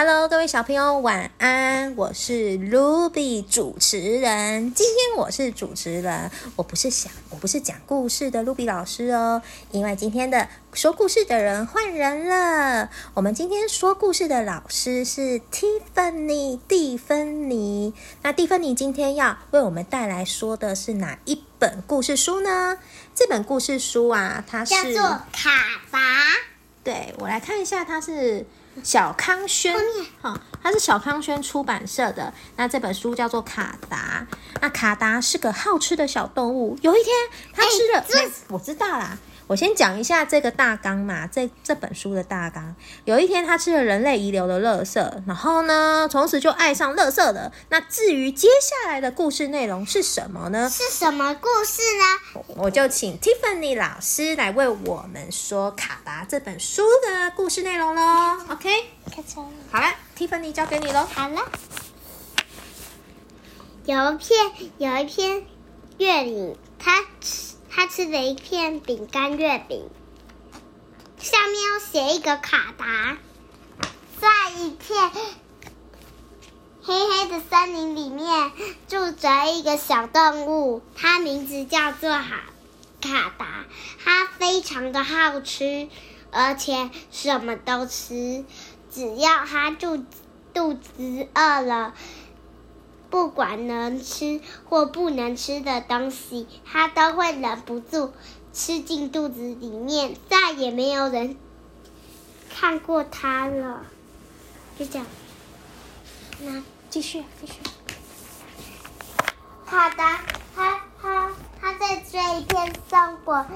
[0.00, 1.96] Hello，各位小朋友，晚安！
[1.96, 4.72] 我是 Ruby 主持人。
[4.72, 9.42] 今天我是主持人，我不是想，我不是讲故事的 Ruby 老师哦。
[9.72, 12.88] 因为今天的说故事的人换人了。
[13.14, 17.92] 我们今天说故事的老师是 Tiffany 蒂芬妮。
[18.22, 22.78] 那蒂芬妮今天要为我们带来说的是哪一本故事书呢？
[23.16, 25.50] 这本故事书啊，它是叫做《卡
[25.90, 25.98] 达》。
[26.84, 28.46] 对我来看一下，它是。
[28.82, 29.74] 小康轩，
[30.20, 32.32] 哈，它是小康轩出版社的。
[32.56, 34.26] 那这本书叫做卡达。
[34.60, 36.78] 那卡达是个好吃的小动物。
[36.82, 37.14] 有一天，
[37.52, 39.16] 它吃了，我知道啦。
[39.48, 42.76] 我先讲一下这个大纲嘛，这这本书的大纲。
[43.06, 47.50] 有一天，他吃了人类遗留的垃圾，然后呢，从此就爱上垃圾了。
[47.70, 50.68] 那至于接下来的故事内容是什么呢？
[50.68, 52.42] 是什么故事呢？
[52.56, 58.36] 我就请 Tiffany 老师来为我们说《卡达》这本书的故事内容喽。
[58.50, 58.68] OK，
[59.72, 61.08] 好了，Tiffany 交给你喽。
[61.10, 61.40] 好了，
[63.86, 65.42] 有一片，有一片
[65.96, 67.02] 月饼，它。
[67.78, 69.88] 他吃了一片饼干月饼，
[71.16, 73.16] 上面有写一个卡达。
[74.20, 75.12] 在一片
[76.82, 78.50] 黑黑的森林里面，
[78.88, 82.46] 住着一个小动物，它名字叫做卡
[83.00, 83.64] 卡达。
[84.04, 85.88] 它非常的好吃，
[86.32, 88.44] 而且什么都吃，
[88.90, 90.04] 只要它肚
[90.52, 91.94] 肚子饿了。
[93.10, 98.12] 不管能吃或不能吃的东西，它都会忍不住
[98.52, 101.36] 吃进肚子里面，再也没有人
[102.50, 103.82] 看过它了。
[104.78, 105.06] 就这样，
[106.40, 107.54] 那继续继续。
[109.64, 109.96] 好的，
[110.54, 113.46] 他他他在追一片松果，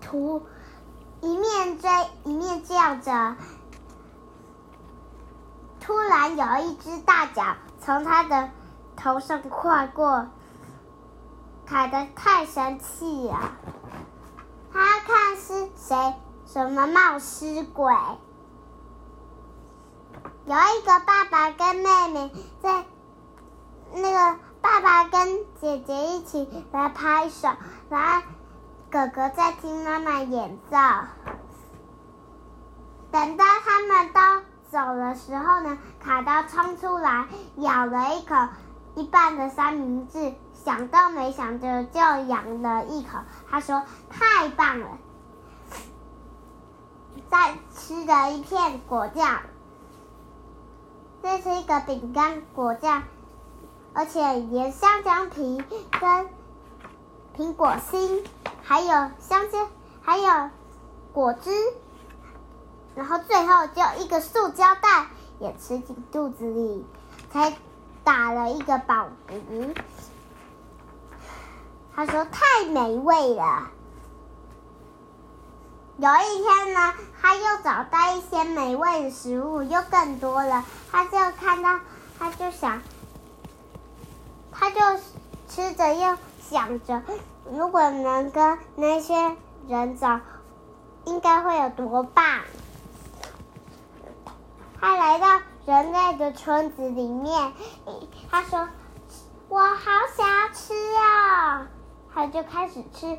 [0.00, 0.46] 图
[1.20, 1.90] 一面追
[2.24, 3.36] 一面叫着。
[5.80, 7.56] 突然有一只大脚。
[7.80, 8.50] 从他的
[8.94, 10.28] 头上跨过，
[11.64, 13.52] 卡的太生气了。
[14.70, 16.14] 他看是谁，
[16.44, 17.94] 什么冒失鬼？
[20.44, 22.30] 有一个爸爸跟妹妹
[22.62, 22.84] 在，
[23.94, 27.48] 那个爸爸跟姐姐一起来拍手，
[27.88, 28.22] 然后
[28.90, 30.76] 哥哥在听妈妈演奏。
[33.10, 34.49] 等到他们都。
[34.70, 37.26] 走的时候呢，卡刀冲出来，
[37.56, 38.36] 咬了一口
[38.94, 43.18] 一半的三明治，想都没想着就咬了一口。
[43.50, 44.86] 他说：“太棒了！”
[47.28, 49.40] 再吃了一片果酱，
[51.22, 53.02] 这是一个饼干果酱，
[53.92, 55.64] 而且连香蕉皮
[56.00, 56.28] 跟
[57.36, 58.24] 苹果心，
[58.62, 59.66] 还有香蕉，
[60.00, 60.50] 还有
[61.12, 61.50] 果汁。
[63.00, 65.06] 然后最后就一个塑胶袋
[65.38, 66.84] 也吃进肚子里，
[67.32, 67.56] 才
[68.04, 69.74] 打了一个饱嗝。
[71.96, 73.70] 他说：“太美味了。”
[75.96, 80.62] 有一天呢，他又找到一些美味的食物，又更多了。
[80.92, 81.80] 他就看到，
[82.18, 82.82] 他就想，
[84.52, 84.76] 他就
[85.48, 87.02] 吃着又想着，
[87.50, 89.34] 如果能跟那些
[89.68, 90.06] 人走，
[91.06, 92.40] 应该会有多棒。
[94.80, 97.52] 他来到人类的村子里面，
[98.30, 98.66] 他说
[99.48, 101.68] ：“我好想要吃啊！”
[102.12, 103.18] 他就开始吃，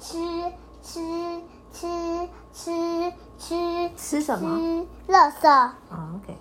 [0.00, 0.52] 吃
[0.82, 1.42] 吃
[1.72, 4.56] 吃吃吃吃什么？
[4.56, 5.48] 吃垃圾。
[5.48, 5.74] 啊
[6.14, 6.36] ，OK。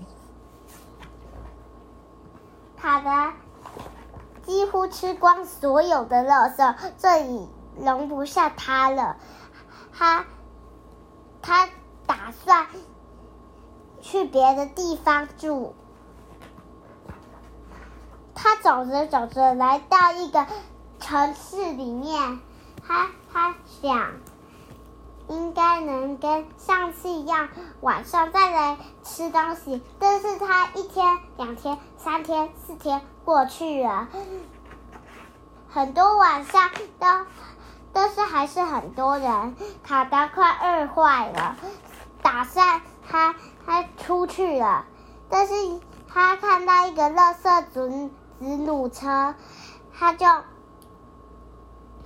[2.77, 3.33] 他的
[4.45, 9.17] 几乎吃光所有的垃圾，这里容不下他了。
[9.91, 10.25] 他
[11.41, 11.67] 他
[12.07, 12.65] 打算。
[14.01, 15.75] 去别的地方住。
[18.33, 20.45] 他走着走着，来到一个
[20.99, 22.39] 城市里面，
[22.87, 24.13] 他他想，
[25.27, 27.49] 应该能跟上次一样，
[27.81, 29.83] 晚上再来吃东西。
[29.99, 34.07] 但是他一天、两天、三天、四天过去了，
[35.69, 37.07] 很多晚上都，
[37.91, 41.57] 但是还是很多人，卡达快饿坏了，
[42.21, 43.35] 打算他。
[43.65, 44.85] 他出去了，
[45.29, 45.53] 但是
[46.07, 48.09] 他看到一个垃圾子
[48.39, 49.35] 子弩车，
[49.93, 50.25] 他就，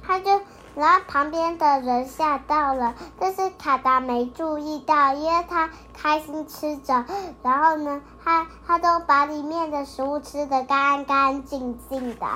[0.02, 0.42] 他就，
[0.76, 7.06] 然后旁边的人吓到了，但是卡达没注意到，因为他开心吃着，
[7.42, 12.28] 然后呢，他他都把里面的食物吃的干干净净的。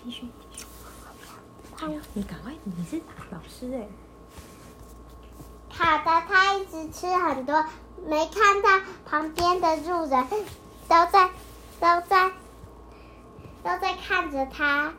[0.00, 3.88] 继续，继续，你赶快，你是老师哎。
[5.76, 7.64] 卡的他一直吃很多，
[8.06, 8.68] 没看到
[9.04, 10.26] 旁边的路人
[10.88, 11.28] 都在
[11.80, 12.30] 都在
[13.62, 14.92] 都在看着他。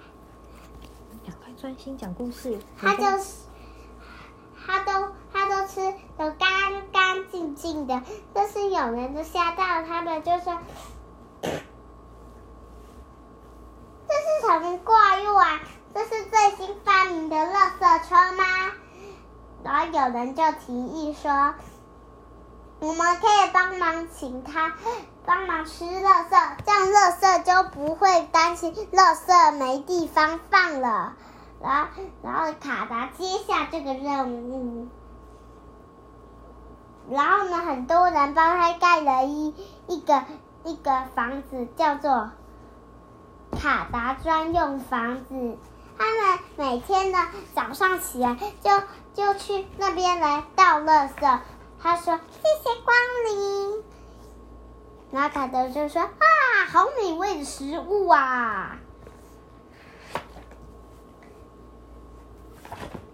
[1.25, 2.59] 赶快专心讲故事。
[2.77, 3.33] 他就是
[4.65, 5.81] 他都他都吃
[6.17, 8.01] 的干干净净的，
[8.33, 10.57] 但是有人就吓到他们，就说。
[14.07, 14.93] 这是什么怪
[15.23, 15.61] 物啊？
[15.93, 18.43] 这是最新发明的垃圾车吗？
[19.63, 21.53] 然有人就提议说，
[22.79, 24.73] 我们可以帮忙请他
[25.25, 26.29] 帮忙吃垃圾，
[26.65, 31.15] 这样垃圾就不会担心垃圾没地方放了。
[31.61, 31.87] 然后，
[32.21, 34.87] 然后卡达接下这个任务，
[37.09, 39.53] 然后呢，很多人帮他盖了一
[39.87, 40.23] 一个
[40.63, 42.31] 一个房子，叫做。
[43.57, 45.57] 卡达专用房子，
[45.97, 48.81] 他们每天呢早上起来就
[49.13, 51.39] 就去那边来倒垃圾。
[51.81, 52.95] 他说：“谢谢光
[53.29, 53.83] 临。”
[55.11, 56.09] 然后卡德就说：“啊，
[56.71, 58.77] 好美味的食物啊！”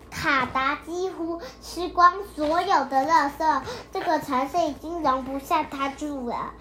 [0.10, 3.62] 卡达几乎吃光所有的垃圾，
[3.92, 6.54] 这个城市已经容不下他住了。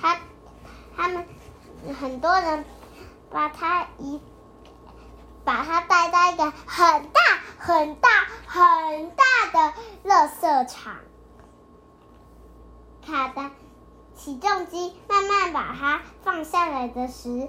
[0.00, 0.18] 他
[0.96, 1.26] 他们
[2.00, 2.64] 很多人。
[3.34, 4.20] 把他一，
[5.44, 7.20] 把他带到一个很大
[7.58, 8.08] 很大
[8.46, 9.74] 很大的
[10.04, 10.96] 垃圾场。
[13.04, 13.50] 卡达
[14.14, 17.48] 起重机慢慢把它放下来的时，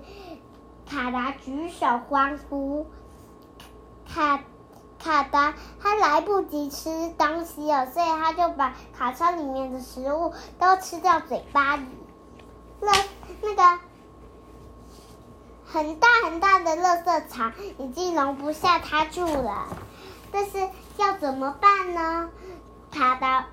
[0.89, 2.87] 卡达举手欢呼。
[4.11, 4.39] 卡
[4.97, 11.85] 卡达他来不及吃东西了，所以他就把卡车里面的食物都吃掉嘴巴里。
[12.81, 12.91] 那
[13.41, 13.79] 那个。
[15.73, 19.69] 很大很大的垃圾场已经容不下他住了，
[20.31, 22.29] 但是要怎么办呢？
[22.91, 23.47] 卡达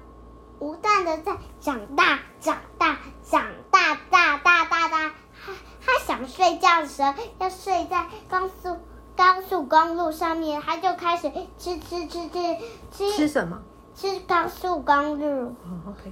[0.58, 5.12] 不断的在长大、长大、长大，大大大大。
[5.42, 5.52] 他
[5.82, 8.76] 他想睡觉的时候，要睡在高速
[9.16, 12.58] 高速公路上面，他就开始吃吃吃吃
[12.92, 13.62] 吃吃什么？
[13.96, 15.56] 吃高速公路。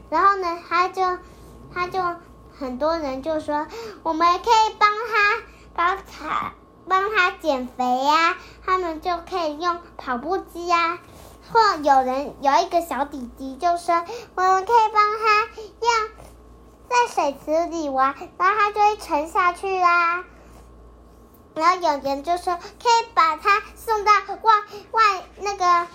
[0.08, 1.02] 然后呢，他就
[1.74, 2.02] 他就
[2.58, 3.66] 很多人就说，
[4.02, 5.47] 我们可以帮他。
[5.78, 6.54] 帮他
[6.88, 8.36] 帮他减肥呀，
[8.66, 10.98] 他们就可以用跑步机呀，
[11.52, 14.04] 或有人有一个小弟弟就说，
[14.34, 15.46] 我们可以帮他
[15.80, 16.10] 用
[16.88, 20.24] 在水池里玩，然后他就会沉下去啦。
[21.54, 24.52] 然后有人就说，可以把他送到外
[24.90, 25.86] 外那个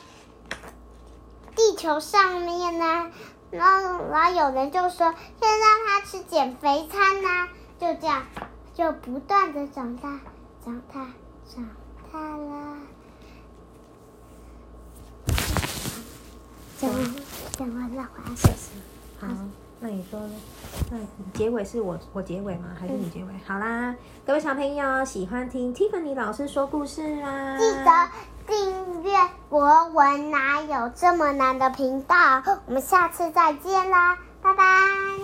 [1.58, 3.12] 地球上面呢。
[3.52, 7.50] 然后然后有人就说，先让他吃减肥餐呐，
[7.82, 8.24] 就这样。
[8.74, 10.20] 就不断的长大，
[10.66, 11.06] 长大，
[11.48, 11.64] 长
[12.12, 12.78] 大了。
[16.80, 17.16] 讲完，
[17.52, 18.72] 讲完了，我要休息。
[19.20, 19.28] 好，
[19.80, 20.20] 那你说，
[20.90, 20.98] 那
[21.34, 22.70] 结尾是我我结尾吗？
[22.80, 23.32] 还是你结尾？
[23.46, 27.58] 好啦，各位小朋友喜欢听 Tiffany 老师说故事吗？
[27.60, 28.10] 记得
[28.48, 29.12] 订阅
[29.50, 32.16] 国文哪有这么难的频道。
[32.66, 35.23] 我们下次再见啦，拜拜。